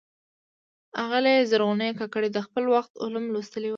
[1.03, 3.69] آغلي زرغونې کاکړي د خپل وخت علوم لوستلي ول.